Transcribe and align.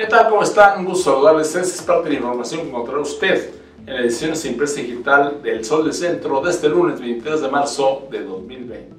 ¿Qué 0.00 0.06
tal? 0.06 0.30
¿Cómo 0.30 0.42
están? 0.42 0.78
Un 0.78 0.86
gusto 0.86 1.12
saludarles. 1.12 1.54
Esta 1.54 1.60
es 1.60 1.82
parte 1.82 2.04
de 2.04 2.14
la 2.14 2.20
información 2.20 2.62
que 2.62 2.68
encontrará 2.68 3.00
usted 3.00 3.50
en 3.86 3.94
la 3.94 4.00
edición 4.00 4.32
de 4.32 4.48
impresa 4.48 4.80
digital 4.80 5.42
del 5.42 5.62
Sol 5.62 5.84
del 5.84 5.92
Centro 5.92 6.40
de 6.40 6.50
este 6.50 6.70
lunes 6.70 6.98
23 6.98 7.42
de 7.42 7.48
marzo 7.48 8.08
de 8.10 8.24
2020. 8.24 8.94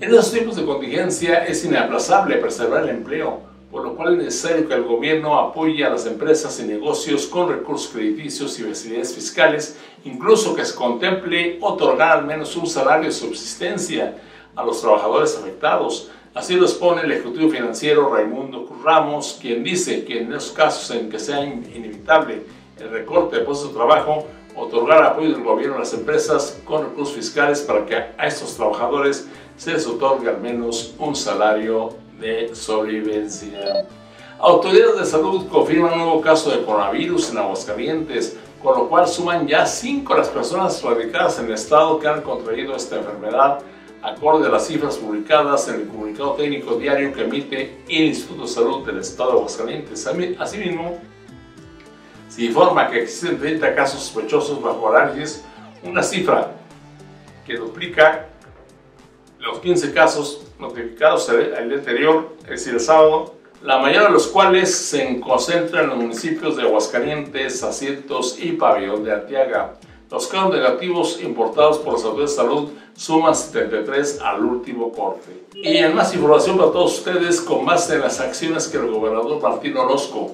En 0.00 0.08
estos 0.10 0.30
tiempos 0.30 0.54
de 0.54 0.64
contingencia 0.64 1.44
es 1.44 1.64
inaplazable 1.64 2.36
preservar 2.36 2.84
el 2.84 2.90
empleo, 2.90 3.40
por 3.68 3.82
lo 3.82 3.96
cual 3.96 4.12
es 4.12 4.26
necesario 4.26 4.68
que 4.68 4.74
el 4.74 4.84
gobierno 4.84 5.40
apoye 5.40 5.84
a 5.84 5.90
las 5.90 6.06
empresas 6.06 6.60
y 6.60 6.68
negocios 6.68 7.26
con 7.26 7.48
recursos 7.48 7.90
crediticios 7.92 8.56
y 8.60 8.62
facilidades 8.62 9.16
fiscales, 9.16 9.76
incluso 10.04 10.54
que 10.54 10.64
se 10.64 10.76
contemple 10.76 11.58
otorgar 11.60 12.18
al 12.18 12.26
menos 12.26 12.54
un 12.54 12.68
salario 12.68 13.06
de 13.06 13.12
subsistencia 13.12 14.14
a 14.54 14.64
los 14.64 14.80
trabajadores 14.80 15.36
afectados. 15.36 16.12
Así 16.34 16.56
lo 16.56 16.64
expone 16.64 17.02
el 17.02 17.12
ejecutivo 17.12 17.50
financiero 17.50 18.08
Raimundo 18.08 18.66
Ramos, 18.82 19.38
quien 19.38 19.62
dice 19.62 20.02
que 20.04 20.22
en 20.22 20.32
esos 20.32 20.52
casos 20.52 20.90
en 20.96 21.10
que 21.10 21.18
sea 21.18 21.44
inevitable 21.44 22.42
el 22.80 22.88
recorte 22.88 23.36
de 23.36 23.44
puestos 23.44 23.68
de 23.68 23.74
trabajo, 23.74 24.26
otorgar 24.56 25.02
apoyo 25.04 25.30
del 25.30 25.42
gobierno 25.42 25.76
a 25.76 25.80
las 25.80 25.92
empresas 25.92 26.58
con 26.64 26.84
recursos 26.84 27.14
fiscales 27.14 27.60
para 27.60 27.84
que 27.84 27.96
a 27.96 28.26
estos 28.26 28.56
trabajadores 28.56 29.28
se 29.58 29.74
les 29.74 29.86
otorgue 29.86 30.30
al 30.30 30.40
menos 30.40 30.94
un 30.98 31.14
salario 31.14 31.96
de 32.18 32.54
sobrevivencia. 32.54 33.86
Autoridades 34.38 35.00
de 35.00 35.04
salud 35.04 35.46
confirman 35.48 35.92
un 35.92 35.98
nuevo 35.98 36.20
caso 36.22 36.50
de 36.50 36.64
coronavirus 36.64 37.30
en 37.30 37.38
Aguascalientes, 37.38 38.38
con 38.62 38.78
lo 38.78 38.88
cual 38.88 39.06
suman 39.06 39.46
ya 39.46 39.66
cinco 39.66 40.16
las 40.16 40.28
personas 40.28 40.82
radicadas 40.82 41.38
en 41.38 41.46
el 41.46 41.52
estado 41.52 41.98
que 41.98 42.08
han 42.08 42.22
contraído 42.22 42.74
esta 42.74 42.96
enfermedad, 42.96 43.58
acorde 44.02 44.48
a 44.48 44.50
las 44.50 44.66
cifras 44.66 44.96
publicadas 44.96 45.68
en 45.68 45.76
el 45.76 45.88
comunicado 45.88 46.32
técnico 46.32 46.74
diario 46.74 47.12
que 47.12 47.22
emite 47.22 47.82
el 47.88 48.04
Instituto 48.06 48.42
de 48.42 48.48
Salud 48.48 48.86
del 48.86 48.98
Estado 48.98 49.32
de 49.32 49.38
Aguascalientes. 49.38 50.06
Asimismo, 50.38 51.00
se 52.28 52.44
informa 52.44 52.88
que 52.88 53.02
existen 53.02 53.38
30 53.38 53.74
casos 53.74 54.02
sospechosos 54.02 54.60
bajo 54.62 54.94
análisis, 54.94 55.44
una 55.82 56.02
cifra 56.02 56.52
que 57.46 57.56
duplica 57.56 58.26
los 59.38 59.58
15 59.58 59.92
casos 59.92 60.46
notificados 60.58 61.28
el 61.28 61.72
anterior, 61.72 62.36
es 62.44 62.50
decir, 62.50 62.74
el 62.74 62.80
sábado, 62.80 63.34
la 63.62 63.78
mayoría 63.78 64.08
de 64.08 64.12
los 64.12 64.28
cuales 64.28 64.74
se 64.74 65.20
concentran 65.20 65.84
en 65.84 65.90
los 65.90 65.98
municipios 65.98 66.56
de 66.56 66.62
Aguascalientes, 66.62 67.62
Asientos 67.62 68.36
y 68.40 68.52
Pabellón 68.52 69.04
de 69.04 69.12
Arteaga. 69.12 69.74
Los 70.12 70.26
casos 70.26 70.52
negativos 70.52 71.22
importados 71.22 71.78
por 71.78 71.94
las 71.94 72.04
autoridades 72.04 72.36
de 72.36 72.42
salud 72.42 72.68
suman 72.94 73.34
73 73.34 74.20
al 74.20 74.44
último 74.44 74.92
corte. 74.92 75.44
Y 75.54 75.78
en 75.78 75.94
más 75.94 76.14
información 76.14 76.58
para 76.58 76.70
todos 76.70 76.98
ustedes, 76.98 77.40
con 77.40 77.64
base 77.64 77.94
en 77.94 78.02
las 78.02 78.20
acciones 78.20 78.68
que 78.68 78.76
el 78.76 78.90
gobernador 78.90 79.40
Martín 79.40 79.74
Orozco 79.74 80.32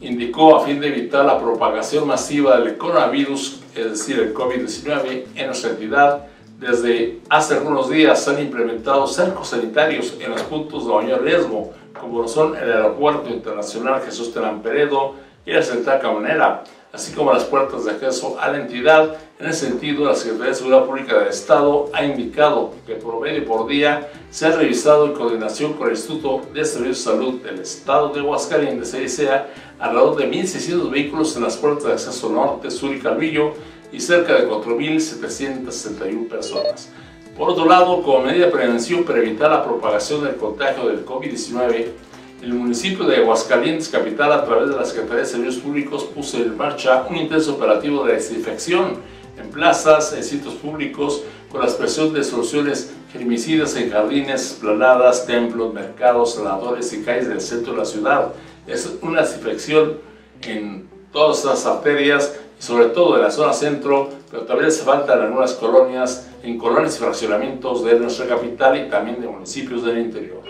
indicó 0.00 0.54
a 0.54 0.64
fin 0.64 0.78
de 0.78 0.86
evitar 0.86 1.24
la 1.24 1.36
propagación 1.40 2.06
masiva 2.06 2.60
del 2.60 2.78
coronavirus, 2.78 3.62
es 3.74 3.90
decir, 3.90 4.20
el 4.20 4.32
COVID-19, 4.32 5.24
en 5.34 5.46
nuestra 5.46 5.70
entidad, 5.70 6.26
desde 6.60 7.18
hace 7.28 7.54
algunos 7.54 7.90
días 7.90 8.22
se 8.22 8.30
han 8.30 8.40
implementado 8.40 9.08
cercos 9.08 9.48
sanitarios 9.48 10.14
en 10.20 10.30
los 10.30 10.42
puntos 10.42 10.86
de 10.86 10.94
mayor 10.94 11.22
riesgo, 11.22 11.72
como 12.00 12.28
son 12.28 12.56
el 12.56 12.70
Aeropuerto 12.70 13.28
Internacional 13.30 14.00
Jesús 14.02 14.32
Terán 14.32 14.62
Peredo 14.62 15.14
y 15.44 15.50
la 15.50 15.62
Central 15.62 15.98
Camionera, 15.98 16.62
así 16.92 17.12
como 17.14 17.32
las 17.32 17.44
puertas 17.44 17.84
de 17.84 17.92
acceso 17.92 18.38
a 18.38 18.50
la 18.50 18.58
entidad. 18.58 19.16
En 19.38 19.48
ese 19.48 19.66
sentido, 19.66 20.04
la 20.04 20.14
Secretaría 20.14 20.50
de 20.50 20.54
Seguridad 20.54 20.84
Pública 20.84 21.18
del 21.18 21.28
Estado 21.28 21.90
ha 21.92 22.04
indicado 22.04 22.74
que 22.86 22.94
por 22.94 23.20
medio 23.20 23.44
por 23.46 23.66
día 23.66 24.10
se 24.30 24.46
ha 24.46 24.52
revisado 24.52 25.06
en 25.06 25.14
coordinación 25.14 25.72
con 25.72 25.88
el 25.88 25.94
Instituto 25.94 26.42
de 26.52 26.64
Servicios 26.64 26.98
de 26.98 27.10
Salud 27.10 27.40
del 27.40 27.60
Estado 27.60 28.10
de 28.10 28.20
Huascalientes, 28.20 28.94
ICEA, 28.94 29.48
alrededor 29.78 30.16
de 30.16 30.30
1.600 30.30 30.90
vehículos 30.90 31.34
en 31.36 31.42
las 31.42 31.56
puertas 31.56 31.84
de 31.84 31.92
acceso 31.92 32.28
norte, 32.28 32.70
sur 32.70 32.94
y 32.94 33.00
Calvillo, 33.00 33.54
y 33.90 34.00
cerca 34.00 34.34
de 34.34 34.48
4.761 34.48 36.28
personas. 36.28 36.90
Por 37.36 37.50
otro 37.50 37.66
lado, 37.66 38.02
como 38.02 38.20
medida 38.20 38.46
de 38.46 38.52
prevención 38.52 39.04
para 39.04 39.18
evitar 39.18 39.50
la 39.50 39.64
propagación 39.64 40.24
del 40.24 40.36
contagio 40.36 40.88
del 40.88 41.04
COVID-19, 41.04 41.88
el 42.42 42.54
municipio 42.54 43.04
de 43.04 43.18
Aguascalientes, 43.18 43.88
capital, 43.88 44.32
a 44.32 44.44
través 44.44 44.68
de 44.68 44.76
la 44.76 44.84
Secretaría 44.84 45.20
de 45.20 45.26
Servicios 45.26 45.62
Públicos, 45.62 46.04
puso 46.12 46.38
en 46.38 46.56
marcha 46.56 47.06
un 47.08 47.16
intenso 47.16 47.54
operativo 47.54 48.04
de 48.04 48.14
desinfección 48.14 48.96
en 49.38 49.48
plazas, 49.50 50.12
en 50.12 50.24
sitios 50.24 50.54
públicos, 50.54 51.22
con 51.48 51.60
la 51.60 51.66
expresión 51.66 52.12
de 52.12 52.24
soluciones 52.24 52.94
germicidas 53.12 53.76
en 53.76 53.90
jardines, 53.90 54.58
planadas, 54.60 55.24
templos, 55.24 55.72
mercados, 55.72 56.34
sanadores 56.34 56.92
y 56.92 57.02
calles 57.02 57.28
del 57.28 57.40
centro 57.40 57.74
de 57.74 57.78
la 57.78 57.84
ciudad. 57.84 58.32
Es 58.66 58.92
una 59.02 59.20
desinfección 59.20 59.98
en 60.42 60.88
todas 61.12 61.44
las 61.44 61.64
arterias 61.64 62.32
sobre 62.62 62.86
todo 62.90 63.16
en 63.16 63.22
la 63.22 63.30
zona 63.32 63.52
centro, 63.52 64.08
pero 64.30 64.44
también 64.44 64.68
hace 64.68 64.84
falta 64.84 65.14
en 65.14 65.22
algunas 65.22 65.54
colonias, 65.54 66.30
en 66.44 66.56
colonias 66.58 66.94
y 66.94 67.00
fraccionamientos 67.00 67.84
de 67.84 67.98
nuestra 67.98 68.26
capital 68.28 68.78
y 68.78 68.88
también 68.88 69.20
de 69.20 69.26
municipios 69.26 69.84
del 69.84 69.98
interior. 69.98 70.42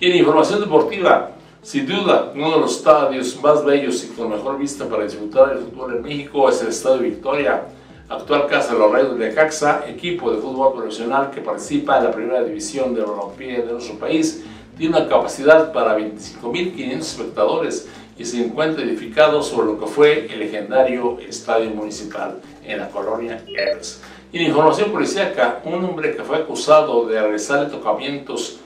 Y 0.00 0.10
en 0.10 0.16
información 0.16 0.60
deportiva, 0.60 1.30
sin 1.62 1.86
duda, 1.86 2.32
uno 2.34 2.50
de 2.52 2.60
los 2.60 2.76
estadios 2.76 3.40
más 3.40 3.64
bellos 3.64 4.04
y 4.04 4.08
con 4.08 4.30
mejor 4.30 4.58
vista 4.58 4.88
para 4.88 5.04
disfrutar 5.04 5.52
el 5.52 5.58
fútbol 5.58 5.96
en 5.96 6.02
México 6.02 6.48
es 6.48 6.60
el 6.62 6.68
Estadio 6.68 7.02
Victoria, 7.02 7.62
actual 8.08 8.46
casa 8.48 8.74
de 8.74 8.80
los 8.80 8.92
Reyes 8.92 9.12
de 9.12 9.28
Necaxa, 9.28 9.84
equipo 9.88 10.32
de 10.32 10.38
fútbol 10.38 10.74
profesional 10.74 11.30
que 11.30 11.40
participa 11.40 11.98
en 11.98 12.04
la 12.04 12.10
primera 12.10 12.42
división 12.42 12.94
de 12.94 13.02
balompié 13.02 13.62
de 13.62 13.72
nuestro 13.72 13.96
país, 13.96 14.44
tiene 14.76 14.96
una 14.96 15.08
capacidad 15.08 15.72
para 15.72 15.96
25.500 15.96 16.98
espectadores 16.98 17.88
y 18.18 18.24
se 18.24 18.44
encuentra 18.44 18.82
edificado 18.82 19.42
sobre 19.42 19.68
lo 19.68 19.78
que 19.78 19.86
fue 19.86 20.26
el 20.26 20.40
legendario 20.40 21.18
estadio 21.20 21.70
municipal 21.70 22.40
en 22.64 22.78
la 22.78 22.88
colonia 22.90 23.42
Eres. 23.48 24.02
Y 24.32 24.38
en 24.38 24.46
información 24.48 24.90
policíaca, 24.90 25.60
un 25.64 25.84
hombre 25.84 26.16
que 26.16 26.24
fue 26.24 26.38
acusado 26.38 27.06
de 27.06 27.20
realizarle 27.20 27.70
tocamientos 27.70 28.58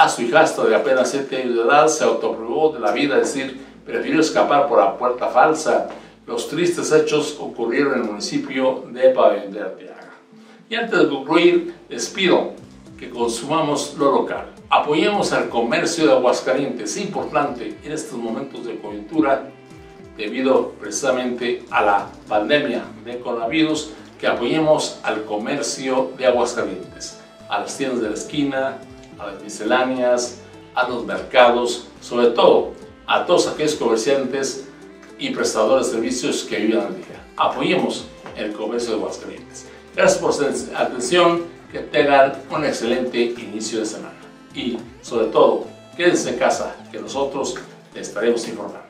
a 0.00 0.08
su 0.08 0.22
hijastra 0.22 0.64
de 0.64 0.74
apenas 0.74 1.10
7 1.10 1.42
años 1.42 1.56
de 1.56 1.62
edad 1.62 1.86
se 1.88 2.04
autoprobó 2.04 2.72
de 2.72 2.80
la 2.80 2.90
vida, 2.90 3.18
es 3.20 3.34
decir, 3.34 3.60
prefirió 3.84 4.20
escapar 4.20 4.66
por 4.66 4.78
la 4.78 4.96
puerta 4.96 5.28
falsa. 5.28 5.88
Los 6.26 6.48
tristes 6.48 6.90
hechos 6.90 7.36
ocurrieron 7.38 7.92
en 7.92 8.00
el 8.00 8.06
municipio 8.06 8.84
de 8.90 9.10
Pabellón 9.10 9.52
de 9.52 9.60
Arteaga. 9.60 10.14
Y 10.70 10.74
antes 10.74 10.98
de 11.00 11.06
concluir, 11.06 11.74
les 11.90 12.08
pido 12.08 12.52
que 12.98 13.10
consumamos 13.10 13.94
lo 13.98 14.10
local. 14.10 14.46
Apoyemos 14.70 15.34
al 15.34 15.50
comercio 15.50 16.06
de 16.06 16.12
Aguascalientes, 16.12 16.96
es 16.96 17.04
importante 17.04 17.76
en 17.84 17.92
estos 17.92 18.18
momentos 18.18 18.64
de 18.64 18.78
coyuntura 18.78 19.50
debido 20.16 20.70
precisamente 20.80 21.64
a 21.70 21.82
la 21.82 22.06
pandemia 22.26 22.84
de 23.04 23.20
coronavirus, 23.20 23.90
que 24.18 24.26
apoyemos 24.26 24.98
al 25.02 25.24
comercio 25.24 26.12
de 26.16 26.26
Aguascalientes, 26.26 27.20
a 27.50 27.58
las 27.58 27.76
tiendas 27.76 28.00
de 28.00 28.08
la 28.08 28.14
esquina, 28.14 28.78
a 29.20 29.26
las 29.26 29.42
misceláneas, 29.42 30.38
a 30.74 30.88
los 30.88 31.04
mercados, 31.04 31.86
sobre 32.00 32.28
todo 32.28 32.72
a 33.06 33.26
todos 33.26 33.48
aquellos 33.48 33.74
comerciantes 33.74 34.68
y 35.18 35.30
prestadores 35.30 35.88
de 35.88 35.94
servicios 35.94 36.44
que 36.44 36.56
ayudan 36.56 36.86
al 36.86 36.96
día. 36.96 37.26
Apoyemos 37.36 38.06
el 38.36 38.52
comercio 38.52 38.92
de 38.92 38.96
Aguascalientes. 38.98 39.66
Gracias 39.94 40.20
por 40.20 40.32
su 40.32 40.44
atención, 40.76 41.44
que 41.72 41.80
tengan 41.80 42.40
un 42.50 42.64
excelente 42.64 43.20
inicio 43.20 43.80
de 43.80 43.86
semana 43.86 44.14
y 44.54 44.78
sobre 45.02 45.26
todo, 45.26 45.66
quédense 45.96 46.30
en 46.30 46.38
casa, 46.38 46.74
que 46.90 46.98
nosotros 46.98 47.56
les 47.94 48.08
estaremos 48.08 48.46
informando. 48.48 48.89